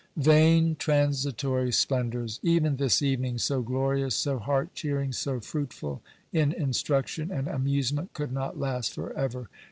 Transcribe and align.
Vain, 0.17 0.75
transitory 0.79 1.71
splendours! 1.71 2.39
Even 2.41 2.77
this 2.77 3.03
evening, 3.03 3.37
so 3.37 3.61
glorious, 3.61 4.15
so 4.15 4.39
heart 4.39 4.73
cheering, 4.73 5.11
so 5.13 5.39
fruitful 5.39 6.01
in 6.33 6.51
instruction 6.53 7.29
and 7.29 7.47
amusement, 7.47 8.11
could 8.13 8.31
not 8.33 8.57
last 8.59 8.93
for 8.95 9.13
ever. 9.13 9.47